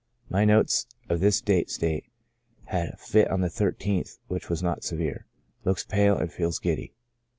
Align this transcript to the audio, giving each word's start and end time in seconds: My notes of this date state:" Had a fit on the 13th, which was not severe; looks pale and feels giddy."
My 0.31 0.45
notes 0.45 0.87
of 1.09 1.19
this 1.19 1.41
date 1.41 1.69
state:" 1.69 2.05
Had 2.63 2.89
a 2.89 2.97
fit 2.97 3.29
on 3.29 3.41
the 3.41 3.49
13th, 3.49 4.17
which 4.29 4.49
was 4.49 4.63
not 4.63 4.83
severe; 4.83 5.27
looks 5.63 5.83
pale 5.85 6.17
and 6.17 6.31
feels 6.33 6.57
giddy." 6.57 6.95